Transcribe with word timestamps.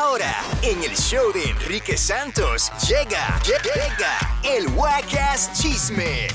Ahora, 0.00 0.32
en 0.62 0.80
el 0.84 0.96
show 0.96 1.32
de 1.32 1.50
Enrique 1.50 1.96
Santos, 1.96 2.70
llega, 2.86 3.40
llega 3.42 4.16
el 4.44 4.68
Wacas 4.68 5.52
Chisme 5.54 6.28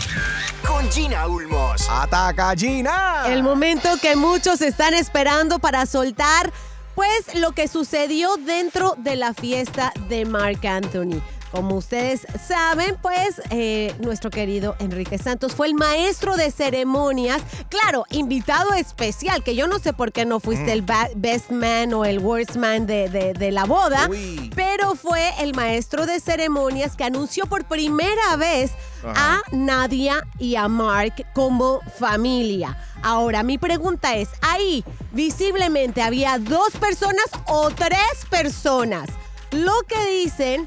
con 0.67 0.91
Gina 0.91 1.25
Ulmos. 1.29 1.87
¡Ataca, 1.89 2.53
Gina! 2.57 3.23
El 3.27 3.41
momento 3.41 3.87
que 4.01 4.17
muchos 4.17 4.61
están 4.61 4.93
esperando 4.93 5.59
para 5.59 5.85
soltar, 5.85 6.51
pues 6.93 7.35
lo 7.35 7.53
que 7.53 7.69
sucedió 7.69 8.35
dentro 8.35 8.95
de 8.97 9.15
la 9.15 9.33
fiesta 9.33 9.93
de 10.09 10.25
Mark 10.25 10.67
Anthony. 10.67 11.21
Como 11.53 11.75
ustedes 11.75 12.25
saben, 12.47 12.97
pues 12.99 13.39
eh, 13.51 13.93
nuestro 13.99 14.31
querido 14.31 14.75
Enrique 14.79 15.19
Santos 15.19 15.53
fue 15.53 15.67
el 15.67 15.75
maestro 15.75 16.35
de 16.35 16.49
ceremonias. 16.49 17.43
Claro, 17.69 18.05
invitado 18.09 18.73
especial, 18.73 19.43
que 19.43 19.53
yo 19.55 19.67
no 19.67 19.77
sé 19.77 19.93
por 19.93 20.11
qué 20.11 20.25
no 20.25 20.39
fuiste 20.39 20.73
el 20.73 20.81
ba- 20.81 21.09
best 21.15 21.51
man 21.51 21.93
o 21.93 22.05
el 22.05 22.17
worst 22.17 22.55
man 22.55 22.87
de, 22.87 23.07
de- 23.07 23.33
de 23.33 23.51
la 23.51 23.65
boda, 23.65 24.07
Uy. 24.09 24.51
pero 24.55 24.95
fue 24.95 25.29
el 25.43 25.53
maestro 25.53 26.07
de 26.07 26.19
ceremonias 26.19 26.95
que 26.95 27.03
anunció 27.03 27.45
por 27.45 27.65
primera 27.65 28.35
vez 28.35 28.71
a 29.05 29.41
Nadia 29.51 30.25
y 30.39 30.55
a 30.55 30.67
Mark 30.67 31.13
como 31.33 31.81
familia. 31.99 32.75
Ahora, 33.03 33.43
mi 33.43 33.59
pregunta 33.59 34.15
es, 34.15 34.29
ahí 34.41 34.83
visiblemente 35.11 36.01
había 36.01 36.39
dos 36.39 36.71
personas 36.79 37.25
o 37.45 37.69
tres 37.69 38.25
personas. 38.31 39.07
Lo 39.51 39.73
que 39.87 40.03
dicen 40.09 40.65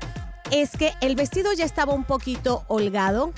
es 0.50 0.70
que 0.72 0.92
el 1.00 1.16
vestido 1.16 1.52
ya 1.52 1.64
estaba 1.64 1.92
un 1.94 2.04
poquito 2.04 2.64
holgado 2.68 3.32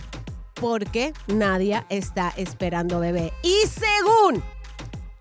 porque 0.55 1.12
Nadia 1.28 1.87
está 1.89 2.33
esperando 2.37 3.00
bebé. 3.00 3.33
Y 3.42 3.55
según 3.69 4.42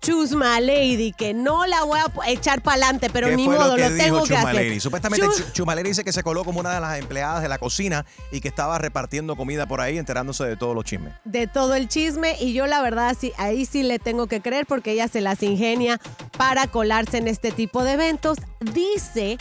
Chusma 0.00 0.60
Lady, 0.60 1.12
que 1.12 1.34
no 1.34 1.66
la 1.66 1.82
voy 1.82 1.98
a 2.00 2.30
echar 2.30 2.62
para 2.62 2.76
adelante, 2.76 3.10
pero 3.12 3.28
¿Qué 3.28 3.36
ni 3.36 3.46
modo, 3.46 3.70
lo 3.70 3.74
que 3.76 3.82
lo 3.82 3.90
dijo 3.90 4.04
tengo 4.04 4.24
que 4.24 4.36
hacer. 4.36 4.80
Supuestamente 4.80 5.26
Chus- 5.26 5.36
Chu- 5.48 5.52
Chumaleri 5.52 5.88
dice 5.90 6.04
que 6.04 6.12
se 6.12 6.22
coló 6.22 6.44
como 6.44 6.60
una 6.60 6.72
de 6.72 6.80
las 6.80 6.98
empleadas 6.98 7.42
de 7.42 7.48
la 7.48 7.58
cocina 7.58 8.06
y 8.30 8.40
que 8.40 8.48
estaba 8.48 8.78
repartiendo 8.78 9.36
comida 9.36 9.66
por 9.66 9.80
ahí, 9.80 9.98
enterándose 9.98 10.44
de 10.44 10.56
todos 10.56 10.74
los 10.74 10.84
chismes. 10.84 11.12
de 11.24 11.46
todo 11.48 11.74
el 11.74 11.88
chisme 11.88 12.36
y 12.40 12.52
yo 12.52 12.66
la 12.66 12.80
verdad 12.80 13.16
sí, 13.20 13.32
ahí 13.38 13.66
sí 13.66 13.82
le 13.82 13.98
tengo 13.98 14.28
que 14.28 14.40
creer 14.40 14.66
porque 14.66 14.92
ella 14.92 15.08
se 15.08 15.20
las 15.20 15.42
ingenia 15.42 16.00
para 16.38 16.68
colarse 16.68 17.18
en 17.18 17.28
este 17.28 17.50
tipo 17.50 17.82
de 17.84 17.92
eventos. 17.92 18.38
Dice 18.60 19.36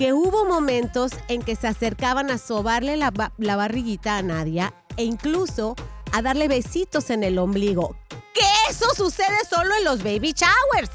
que 0.00 0.14
hubo 0.14 0.46
momentos 0.46 1.12
en 1.28 1.42
que 1.42 1.56
se 1.56 1.68
acercaban 1.68 2.30
a 2.30 2.38
sobarle 2.38 2.96
la, 2.96 3.10
ba- 3.10 3.32
la 3.36 3.54
barriguita 3.54 4.16
a 4.16 4.22
Nadia 4.22 4.72
e 4.96 5.04
incluso 5.04 5.76
a 6.12 6.22
darle 6.22 6.48
besitos 6.48 7.10
en 7.10 7.22
el 7.22 7.38
ombligo. 7.38 7.94
Que 8.32 8.40
eso 8.70 8.86
sucede 8.96 9.36
solo 9.50 9.74
en 9.76 9.84
los 9.84 10.02
baby 10.02 10.32
showers. 10.32 10.90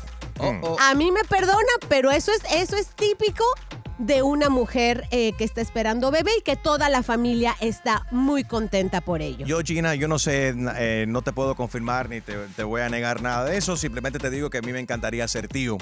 A 0.80 0.96
mí 0.96 1.12
me 1.12 1.24
perdona, 1.24 1.60
pero 1.88 2.10
eso 2.10 2.32
es, 2.32 2.42
eso 2.52 2.76
es 2.78 2.88
típico 2.96 3.44
de 4.00 4.24
una 4.24 4.50
mujer 4.50 5.08
eh, 5.12 5.34
que 5.38 5.44
está 5.44 5.62
esperando 5.62 6.10
bebé 6.10 6.32
y 6.40 6.42
que 6.42 6.56
toda 6.56 6.90
la 6.90 7.04
familia 7.04 7.56
está 7.62 8.08
muy 8.10 8.44
contenta 8.44 9.02
por 9.02 9.22
ello. 9.22 9.46
Yo, 9.46 9.60
Gina, 9.60 9.94
yo 9.94 10.08
no 10.08 10.18
sé, 10.18 10.56
eh, 10.78 11.06
no 11.08 11.22
te 11.22 11.32
puedo 11.32 11.54
confirmar 11.56 12.10
ni 12.10 12.22
te, 12.22 12.36
te 12.56 12.64
voy 12.64 12.82
a 12.82 12.90
negar 12.90 13.22
nada 13.22 13.46
de 13.46 13.56
eso. 13.58 13.78
Simplemente 13.78 14.18
te 14.18 14.32
digo 14.32 14.50
que 14.50 14.58
a 14.58 14.62
mí 14.64 14.74
me 14.74 14.80
encantaría 14.80 15.28
ser 15.28 15.48
tío. 15.48 15.78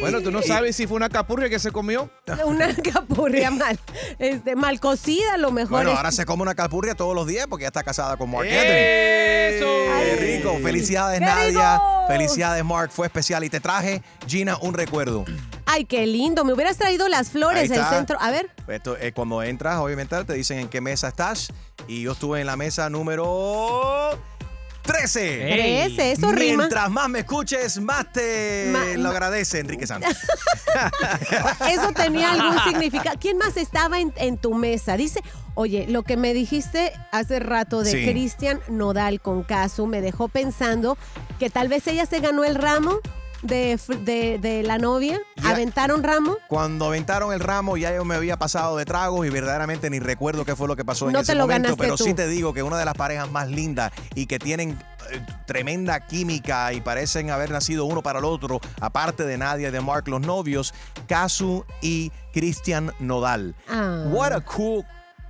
Bueno, 0.00 0.20
tú 0.20 0.30
no 0.30 0.42
sabes 0.42 0.76
si 0.76 0.86
fue 0.86 0.96
una 0.96 1.08
capurria 1.08 1.48
que 1.48 1.58
se 1.58 1.70
comió. 1.70 2.10
Una 2.44 2.74
capurria 2.74 3.50
mal, 3.50 3.78
este, 4.18 4.54
mal 4.56 4.78
cocida, 4.80 5.34
a 5.34 5.38
lo 5.38 5.50
mejor. 5.50 5.70
Bueno, 5.70 5.90
es- 5.92 5.96
ahora 5.96 6.12
se 6.12 6.26
come 6.26 6.42
una 6.42 6.54
capurria 6.54 6.94
todos 6.94 7.14
los 7.14 7.26
días 7.26 7.46
porque 7.48 7.62
ya 7.62 7.68
está 7.68 7.82
casada 7.82 8.16
con 8.16 8.30
Mark. 8.30 8.46
¡Eso! 8.46 9.64
Qué 9.66 10.16
rico. 10.38 10.58
Felicidades, 10.62 11.20
¡Qué 11.20 11.24
Nadia. 11.24 11.74
rico! 11.74 11.84
Felicidades, 12.08 12.64
Mark. 12.64 12.90
Fue 12.92 13.06
especial. 13.06 13.44
Y 13.44 13.50
te 13.50 13.60
traje, 13.60 14.02
Gina, 14.26 14.58
un 14.60 14.74
recuerdo. 14.74 15.24
Ay, 15.64 15.84
qué 15.86 16.06
lindo. 16.06 16.44
Me 16.44 16.52
hubieras 16.52 16.76
traído 16.76 17.08
las 17.08 17.30
flores 17.30 17.70
del 17.70 17.84
centro. 17.86 18.18
A 18.20 18.30
ver. 18.30 18.50
Esto, 18.68 18.96
eh, 18.98 19.12
cuando 19.12 19.42
entras, 19.42 19.78
obviamente, 19.78 20.22
te 20.24 20.34
dicen 20.34 20.58
en 20.58 20.68
qué 20.68 20.80
mesa 20.82 21.08
estás. 21.08 21.50
Y 21.88 22.02
yo 22.02 22.12
estuve 22.12 22.40
en 22.40 22.46
la 22.46 22.56
mesa 22.56 22.90
número 22.90 24.18
13. 24.84 25.52
Ey. 25.52 25.88
Trece, 25.88 26.12
eso 26.12 26.30
rima. 26.32 26.58
Mientras 26.64 26.90
más 26.90 27.08
me 27.08 27.20
escuches, 27.20 27.80
más 27.80 28.12
te 28.12 28.68
Ma- 28.72 28.84
lo 28.96 29.08
agradece, 29.08 29.58
Enrique 29.60 29.86
Santos. 29.86 30.16
Eso 31.70 31.92
tenía 31.94 32.32
algún 32.32 32.62
significado. 32.64 33.16
¿Quién 33.20 33.38
más 33.38 33.56
estaba 33.56 33.98
en, 34.00 34.12
en 34.16 34.36
tu 34.36 34.54
mesa? 34.54 34.96
Dice, 34.96 35.20
oye, 35.54 35.86
lo 35.88 36.02
que 36.02 36.16
me 36.16 36.34
dijiste 36.34 36.92
hace 37.12 37.38
rato 37.40 37.82
de 37.82 37.90
Sí. 37.92 38.04
Cristian 38.06 38.60
Nodal 38.68 39.20
con 39.20 39.42
Casu 39.44 39.86
me 39.86 40.00
dejó 40.00 40.28
pensando 40.28 40.98
que 41.38 41.48
tal 41.50 41.68
vez 41.68 41.86
ella 41.86 42.06
se 42.06 42.20
ganó 42.20 42.44
el 42.44 42.54
ramo 42.56 42.98
de, 43.44 43.78
de- 44.00 44.38
de 44.38 44.62
la 44.62 44.78
novia. 44.78 45.20
Ya. 45.36 45.50
¿Aventaron 45.50 46.02
ramo? 46.02 46.36
Cuando 46.48 46.86
aventaron 46.86 47.32
el 47.32 47.40
ramo, 47.40 47.76
ya 47.76 47.94
yo 47.94 48.04
me 48.04 48.14
había 48.14 48.36
pasado 48.36 48.76
de 48.76 48.84
tragos 48.84 49.26
y 49.26 49.30
verdaderamente 49.30 49.90
ni 49.90 50.00
recuerdo 50.00 50.44
qué 50.44 50.56
fue 50.56 50.66
lo 50.66 50.76
que 50.76 50.84
pasó 50.84 51.08
en 51.08 51.16
ese 51.16 51.34
lo 51.34 51.42
momento. 51.46 51.76
Pero 51.76 51.96
tú. 51.96 52.04
sí 52.04 52.14
te 52.14 52.26
digo 52.26 52.52
que 52.52 52.62
una 52.62 52.78
de 52.78 52.84
las 52.84 52.94
parejas 52.94 53.30
más 53.30 53.48
lindas 53.48 53.92
y 54.14 54.26
que 54.26 54.38
tienen 54.38 54.78
eh, 55.10 55.20
tremenda 55.46 56.00
química 56.06 56.72
y 56.72 56.80
parecen 56.80 57.30
haber 57.30 57.50
nacido 57.50 57.84
uno 57.84 58.02
para 58.02 58.18
el 58.18 58.24
otro, 58.24 58.60
aparte 58.80 59.24
de 59.24 59.36
Nadia 59.38 59.68
y 59.68 59.70
de 59.70 59.80
Mark, 59.80 60.08
los 60.08 60.20
novios, 60.22 60.72
Casu 61.06 61.64
y 61.82 62.10
Cristian 62.32 62.92
Nodal. 62.98 63.54
Ah. 63.68 64.04
What 64.08 64.32
a 64.32 64.40
cool, 64.40 64.84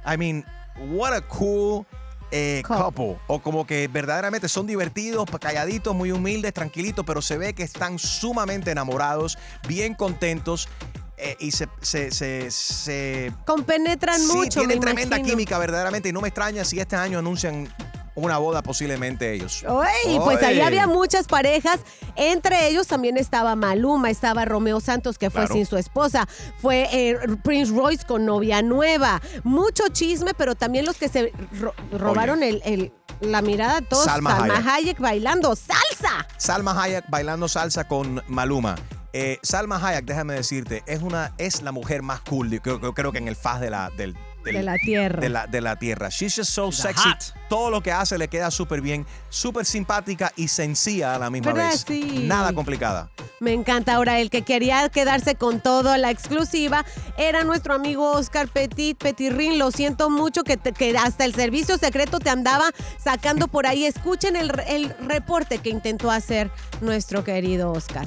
I 0.06 0.16
mean, 0.16 0.44
what 0.92 1.12
a 1.12 1.20
cool 1.22 1.84
eh, 2.30 2.62
Couple. 2.66 3.18
O 3.26 3.40
como 3.40 3.66
que 3.66 3.88
verdaderamente 3.88 4.48
son 4.48 4.66
divertidos, 4.66 5.28
calladitos, 5.40 5.94
muy 5.94 6.10
humildes, 6.12 6.52
tranquilitos, 6.52 7.04
pero 7.06 7.22
se 7.22 7.38
ve 7.38 7.54
que 7.54 7.62
están 7.62 7.98
sumamente 7.98 8.70
enamorados, 8.70 9.38
bien 9.68 9.94
contentos. 9.94 10.68
eh, 11.16 11.36
y 11.38 11.52
se, 11.52 11.68
se, 11.80 12.10
se, 12.10 12.50
se- 12.50 13.32
Compenetran 13.46 14.20
sí, 14.20 14.26
mucho, 14.32 14.60
tienen 14.60 14.78
me 14.80 14.84
tremenda 14.86 15.16
imagino. 15.16 15.28
química 15.36 15.58
verdaderamente 15.58 16.08
y 16.08 16.12
no 16.12 16.20
me 16.20 16.28
extraña 16.28 16.64
si 16.64 16.80
este 16.80 16.96
año 16.96 17.20
anuncian 17.20 17.68
una 18.14 18.38
boda 18.38 18.62
posiblemente 18.62 19.32
ellos. 19.32 19.64
Ay, 19.68 20.18
pues 20.22 20.42
ahí 20.42 20.60
había 20.60 20.86
muchas 20.86 21.26
parejas. 21.26 21.80
Entre 22.16 22.68
ellos 22.68 22.86
también 22.86 23.16
estaba 23.16 23.56
Maluma, 23.56 24.10
estaba 24.10 24.44
Romeo 24.44 24.80
Santos, 24.80 25.18
que 25.18 25.30
fue 25.30 25.42
Claro. 25.42 25.54
sin 25.54 25.66
su 25.66 25.76
esposa. 25.76 26.26
Fue 26.60 26.88
eh, 26.92 27.18
Prince 27.42 27.72
Royce 27.74 28.04
con 28.06 28.24
novia 28.24 28.62
nueva. 28.62 29.20
Mucho 29.42 29.88
chisme, 29.88 30.32
pero 30.34 30.54
también 30.54 30.84
los 30.86 30.96
que 30.96 31.08
se 31.08 31.32
ro- 31.60 31.74
robaron 31.92 32.42
el, 32.42 32.62
el- 32.64 32.92
la 33.20 33.42
mirada 33.42 33.78
a 33.78 33.80
todos. 33.82 34.04
Salma 34.04 34.36
Hayek. 34.42 34.66
Hayek 34.66 34.98
bailando 35.00 35.54
salsa. 35.56 36.26
Salma 36.36 36.80
Hayek 36.82 37.04
bailando 37.08 37.48
salsa 37.48 37.86
con 37.88 38.22
Maluma. 38.28 38.76
Eh, 39.12 39.38
Salma 39.42 39.76
Hayek, 39.84 40.04
déjame 40.04 40.34
decirte, 40.34 40.82
es 40.86 41.00
una 41.02 41.32
es 41.38 41.62
la 41.62 41.70
mujer 41.70 42.02
más 42.02 42.20
cool, 42.22 42.50
de- 42.50 42.60
creo, 42.60 42.80
creo- 42.80 42.94
creo 42.94 43.12
que 43.12 43.18
en 43.18 43.28
el 43.28 43.36
faz 43.36 43.60
de 43.60 43.70
la 43.70 43.90
del, 43.96 44.16
del- 44.44 44.54
De 44.56 44.62
la 44.62 44.76
tierra. 44.78 45.20
De 45.20 45.28
la, 45.28 45.46
de 45.46 45.60
la 45.60 45.76
tierra. 45.76 46.08
She's 46.10 46.34
just 46.36 46.50
so 46.52 46.70
She's 46.70 46.82
sexy. 46.82 47.08
hot. 47.08 47.34
Todo 47.48 47.70
lo 47.70 47.82
que 47.82 47.92
hace 47.92 48.16
le 48.18 48.28
queda 48.28 48.50
súper 48.50 48.80
bien, 48.80 49.06
súper 49.30 49.64
simpática 49.66 50.32
y 50.36 50.48
sencilla 50.48 51.14
a 51.14 51.18
la 51.18 51.30
misma 51.30 51.52
vez. 51.52 51.84
Sí. 51.86 52.24
Nada 52.26 52.52
complicada. 52.52 53.10
Me 53.40 53.52
encanta. 53.52 53.94
Ahora, 53.94 54.18
el 54.20 54.30
que 54.30 54.42
quería 54.42 54.88
quedarse 54.88 55.34
con 55.34 55.60
todo, 55.60 55.96
la 55.96 56.10
exclusiva, 56.10 56.84
era 57.18 57.44
nuestro 57.44 57.74
amigo 57.74 58.12
Oscar 58.12 58.48
Petit, 58.48 58.96
Petirrin. 58.96 59.58
Lo 59.58 59.70
siento 59.70 60.08
mucho 60.10 60.42
que, 60.44 60.56
te- 60.56 60.72
que 60.72 60.96
hasta 60.96 61.24
el 61.24 61.34
servicio 61.34 61.76
secreto 61.78 62.18
te 62.20 62.30
andaba 62.30 62.70
sacando 63.02 63.48
por 63.48 63.66
ahí. 63.66 63.84
Escuchen 63.94 64.36
el, 64.36 64.52
el 64.66 64.94
reporte 65.06 65.58
que 65.58 65.70
intentó 65.70 66.10
hacer 66.10 66.50
nuestro 66.80 67.24
querido 67.24 67.72
Oscar. 67.72 68.06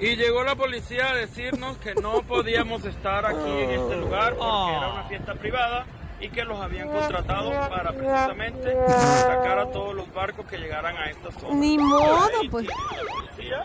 Y 0.00 0.16
llegó 0.16 0.42
la 0.42 0.56
policía 0.56 1.10
a 1.10 1.14
decirnos 1.14 1.76
que 1.78 1.94
no 1.94 2.22
podíamos 2.22 2.84
estar 2.84 3.24
aquí 3.24 3.48
en 3.50 3.70
este 3.70 3.96
lugar 3.96 4.34
porque 4.36 4.76
era 4.76 4.88
una 4.92 5.04
fiesta 5.04 5.34
privada 5.34 5.86
y 6.20 6.28
que 6.30 6.44
los 6.44 6.60
habían 6.60 6.88
contratado 6.88 7.50
para 7.68 7.92
precisamente 7.92 8.74
sacar 8.88 9.58
a 9.60 9.70
todos 9.70 9.94
los 9.94 10.12
barcos 10.12 10.46
que 10.46 10.58
llegaran 10.58 10.96
a 10.96 11.10
esta 11.10 11.30
zona. 11.32 11.54
Ni 11.54 11.78
modo, 11.78 12.28
Ahí 12.40 12.48
pues. 12.48 12.66
policía 12.66 13.64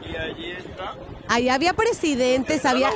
y 0.00 0.16
allí 0.16 0.50
está. 0.52 0.94
Ahí 1.28 1.48
había 1.48 1.72
presidentes, 1.74 2.64
había... 2.66 2.90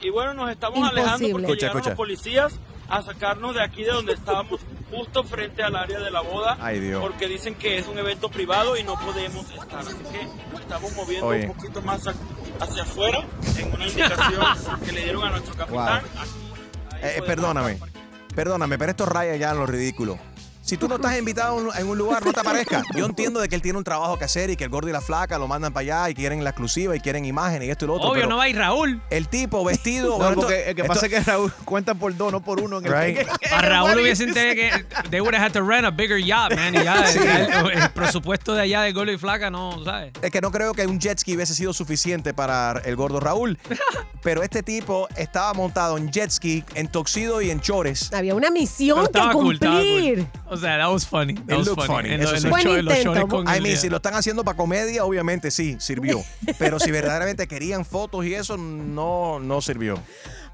Y 0.00 0.10
bueno, 0.10 0.34
nos 0.34 0.50
estamos 0.50 0.78
Imposible. 0.78 1.00
alejando 1.02 1.28
porque 1.30 1.46
Escucha, 1.46 1.60
llegaron 1.60 1.76
escucha. 1.78 1.90
los 1.90 1.96
policías 1.96 2.52
a 2.92 3.00
sacarnos 3.00 3.54
de 3.54 3.64
aquí 3.64 3.84
de 3.84 3.90
donde 3.90 4.12
estábamos 4.12 4.60
justo 4.90 5.24
frente 5.24 5.62
al 5.62 5.74
área 5.76 5.98
de 5.98 6.10
la 6.10 6.20
boda 6.20 6.58
Ay, 6.60 6.78
Dios. 6.78 7.00
porque 7.00 7.26
dicen 7.26 7.54
que 7.54 7.78
es 7.78 7.88
un 7.88 7.98
evento 7.98 8.28
privado 8.28 8.76
y 8.76 8.82
no 8.82 9.00
podemos 9.00 9.50
estar 9.50 9.78
así 9.78 9.96
que 10.12 10.58
estamos 10.60 10.94
moviendo 10.94 11.26
Oye. 11.26 11.46
un 11.46 11.54
poquito 11.54 11.80
más 11.80 12.02
hacia 12.60 12.82
afuera 12.82 13.24
en 13.56 13.72
una 13.72 13.86
indicación 13.86 14.44
que 14.84 14.92
le 14.92 15.04
dieron 15.04 15.24
a 15.24 15.30
nuestro 15.30 15.54
capitán. 15.54 16.02
Eh, 17.00 17.14
eh, 17.16 17.22
perdóname, 17.26 17.78
perdóname, 18.34 18.76
pero 18.76 18.90
esto 18.90 19.06
raya 19.06 19.36
ya 19.36 19.52
en 19.52 19.58
lo 19.58 19.64
ridículo. 19.66 20.18
Si 20.72 20.78
tú 20.78 20.88
no 20.88 20.94
estás 20.94 21.18
invitado 21.18 21.60
en 21.60 21.66
un- 21.66 21.76
en 21.76 21.86
un 21.86 21.98
lugar, 21.98 22.24
no 22.24 22.32
te 22.32 22.40
aparezcas. 22.40 22.82
Yo 22.96 23.04
entiendo 23.04 23.40
de 23.40 23.48
que 23.50 23.54
él 23.54 23.60
tiene 23.60 23.76
un 23.76 23.84
trabajo 23.84 24.16
que 24.18 24.24
hacer 24.24 24.48
y 24.48 24.56
que 24.56 24.64
el 24.64 24.70
gordo 24.70 24.88
y 24.88 24.92
la 24.92 25.02
flaca 25.02 25.36
lo 25.38 25.46
mandan 25.46 25.70
para 25.70 25.82
allá 25.82 26.10
y 26.10 26.14
quieren 26.14 26.42
la 26.42 26.48
exclusiva 26.48 26.96
y 26.96 27.00
quieren 27.00 27.26
imágenes 27.26 27.68
y 27.68 27.70
esto 27.70 27.84
y 27.84 27.88
lo 27.88 27.94
otro. 27.96 28.08
Obvio, 28.08 28.22
pero 28.22 28.28
no 28.30 28.38
va 28.38 28.44
a 28.44 28.48
ir 28.48 28.56
Raúl. 28.56 29.02
El 29.10 29.28
tipo 29.28 29.62
vestido. 29.66 30.12
No, 30.12 30.16
bueno, 30.16 30.34
porque 30.36 30.54
esto- 30.60 30.70
el 30.70 30.74
que 30.76 30.80
esto- 30.80 30.94
pasa 30.94 31.06
es 31.06 31.12
que 31.12 31.20
Raúl 31.20 31.52
cuenta 31.66 31.94
por 31.94 32.16
dos, 32.16 32.32
no 32.32 32.40
por 32.42 32.58
uno. 32.58 32.78
En 32.78 32.86
el 32.86 32.90
Right. 32.90 33.18
pequeño. 33.18 33.36
A 33.54 33.60
Raúl 33.68 33.98
hubiese 34.00 34.24
que 34.32 34.70
they 35.10 35.20
would 35.20 35.34
have 35.34 35.44
had 35.44 35.52
to 35.52 35.60
rent 35.62 35.84
a 35.84 35.90
bigger 35.90 36.16
yacht, 36.18 36.54
man. 36.56 36.74
Y 36.74 36.82
ya, 36.82 37.04
el, 37.04 37.70
el 37.82 37.90
presupuesto 37.90 38.54
de 38.54 38.62
allá 38.62 38.80
de 38.80 38.92
Golo 38.92 39.12
y 39.12 39.18
Flaca 39.18 39.50
no, 39.50 39.84
¿sabes? 39.84 40.12
Es 40.22 40.30
que 40.30 40.40
no 40.40 40.50
creo 40.50 40.72
que 40.72 40.86
un 40.86 40.98
jet 40.98 41.18
ski 41.18 41.36
hubiese 41.36 41.54
sido 41.54 41.74
suficiente 41.74 42.32
para 42.32 42.80
el 42.86 42.96
gordo 42.96 43.20
Raúl. 43.20 43.58
Pero 44.22 44.42
este 44.42 44.62
tipo 44.62 45.06
estaba 45.16 45.52
montado 45.52 45.98
en 45.98 46.10
jet 46.10 46.30
ski, 46.30 46.64
en 46.76 46.88
toxido 46.88 47.42
y 47.42 47.50
en 47.50 47.60
chores. 47.60 48.10
Había 48.14 48.34
una 48.34 48.50
misión 48.50 49.06
que 49.08 49.18
cool, 49.32 49.58
cumplir. 49.58 50.18
cool. 50.20 50.28
O 50.46 50.56
sea, 50.62 50.78
that 50.78 50.88
was 50.90 51.06
funny. 51.06 51.34
That 51.34 51.50
It 51.50 51.56
was 51.58 51.66
looked 51.68 51.86
funny, 51.86 52.10
En 52.10 52.22
eso 52.22 52.34
en 52.34 52.40
sí. 52.40 52.48
los 52.48 52.50
Buen 52.64 52.84
los 52.84 52.96
intento. 52.98 53.28
con 53.28 53.46
I 53.48 53.60
mean, 53.60 53.76
si 53.76 53.88
lo 53.88 53.96
están 53.96 54.14
haciendo 54.14 54.44
para 54.44 54.56
comedia, 54.56 55.04
obviamente 55.04 55.50
sí, 55.50 55.76
sirvió. 55.78 56.22
Pero 56.58 56.78
si 56.80 56.90
verdaderamente 56.90 57.46
querían 57.46 57.84
fotos 57.84 58.24
y 58.24 58.34
eso, 58.34 58.56
no, 58.56 59.38
no 59.40 59.60
sirvió. 59.60 59.98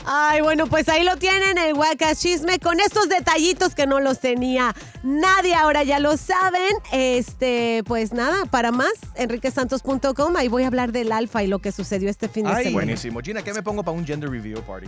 Ay, 0.04 0.40
bueno, 0.40 0.66
pues 0.66 0.88
ahí 0.88 1.04
lo 1.04 1.16
tienen, 1.16 1.58
el 1.58 1.74
Wacas 1.74 2.20
Chisme, 2.20 2.58
con 2.58 2.80
estos 2.80 3.08
detallitos 3.08 3.74
que 3.74 3.86
no 3.86 4.00
los 4.00 4.20
tenía 4.20 4.74
nadie, 5.02 5.54
ahora 5.54 5.82
ya 5.84 5.98
lo 5.98 6.16
saben. 6.16 6.72
Este, 6.92 7.82
pues 7.86 8.12
nada, 8.12 8.46
para 8.46 8.72
más, 8.72 8.92
enriquesantos.com, 9.16 10.36
ahí 10.36 10.48
voy 10.48 10.64
a 10.64 10.68
hablar 10.68 10.92
del 10.92 11.12
alfa 11.12 11.42
y 11.42 11.46
lo 11.46 11.58
que 11.58 11.72
sucedió 11.72 12.08
este 12.08 12.28
fin 12.28 12.44
de 12.44 12.50
Ay, 12.50 12.64
semana. 12.64 12.74
buenísimo. 12.86 13.20
Gina, 13.20 13.42
¿qué 13.42 13.52
me 13.52 13.62
pongo 13.62 13.82
para 13.82 13.96
un 13.96 14.06
gender 14.06 14.30
review 14.30 14.62
party? 14.62 14.86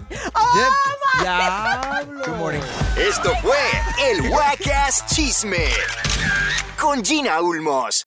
Diablo. 1.21 2.23
Good 2.25 2.37
morning. 2.39 2.61
Esto 2.97 3.33
fue 3.43 3.59
el 4.11 4.31
Wacas 4.31 5.05
Chisme 5.07 5.67
con 6.79 7.05
Gina 7.05 7.41
Ulmos. 7.43 8.07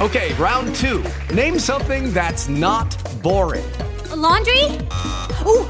Okay, 0.00 0.32
round 0.38 0.74
two. 0.76 1.02
Name 1.34 1.58
something 1.58 2.12
that's 2.12 2.48
not 2.48 2.94
boring. 3.22 3.64
laundry? 4.14 4.78